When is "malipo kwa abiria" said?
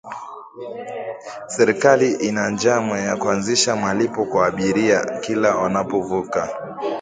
3.75-5.05